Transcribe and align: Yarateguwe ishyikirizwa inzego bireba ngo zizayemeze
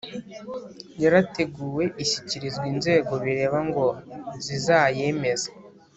Yarateguwe 1.03 1.83
ishyikirizwa 2.03 2.65
inzego 2.73 3.13
bireba 3.23 3.59
ngo 3.67 3.85
zizayemeze 4.45 5.49